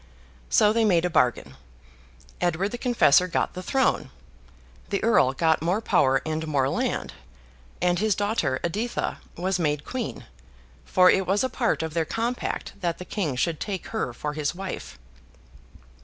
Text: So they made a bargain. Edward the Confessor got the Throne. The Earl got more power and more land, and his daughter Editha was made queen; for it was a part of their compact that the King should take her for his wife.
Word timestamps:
So 0.49 0.73
they 0.73 0.83
made 0.83 1.05
a 1.05 1.11
bargain. 1.11 1.57
Edward 2.41 2.69
the 2.69 2.79
Confessor 2.79 3.27
got 3.27 3.53
the 3.53 3.61
Throne. 3.61 4.09
The 4.89 5.03
Earl 5.03 5.33
got 5.33 5.61
more 5.61 5.79
power 5.79 6.23
and 6.25 6.47
more 6.47 6.67
land, 6.69 7.13
and 7.83 7.99
his 7.99 8.15
daughter 8.15 8.59
Editha 8.63 9.19
was 9.37 9.59
made 9.59 9.85
queen; 9.85 10.25
for 10.85 11.11
it 11.11 11.27
was 11.27 11.43
a 11.43 11.49
part 11.49 11.83
of 11.83 11.93
their 11.93 12.03
compact 12.03 12.73
that 12.81 12.97
the 12.97 13.05
King 13.05 13.35
should 13.35 13.59
take 13.59 13.89
her 13.89 14.11
for 14.11 14.33
his 14.33 14.55
wife. 14.55 14.97